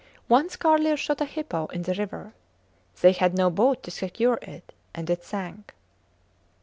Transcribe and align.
Once 0.27 0.55
Carlier 0.55 0.97
shot 0.97 1.21
a 1.21 1.25
hippo 1.25 1.67
in 1.67 1.83
the 1.83 1.93
river. 1.93 2.33
They 3.01 3.11
had 3.11 3.35
no 3.35 3.51
boat 3.51 3.83
to 3.83 3.91
secure 3.91 4.39
it, 4.41 4.73
and 4.95 5.07
it 5.11 5.23
sank. 5.23 5.75